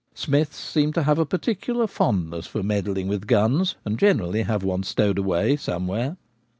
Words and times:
Smiths 0.15 0.57
seem 0.57 0.91
to 0.93 1.03
have 1.03 1.19
a 1.19 1.27
particular 1.27 1.85
fondness 1.85 2.47
for 2.47 2.63
med 2.63 2.85
dling 2.85 3.07
with 3.07 3.27
guns, 3.27 3.75
and 3.85 3.99
generally 3.99 4.41
have 4.41 4.63
one 4.63 4.81
stowed 4.81 5.19
away 5.19 5.55
somewhere. 5.55 6.17